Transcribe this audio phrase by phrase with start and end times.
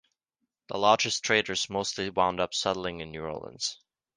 [0.69, 3.77] The largest traders mostly wound up settling in New Orleans.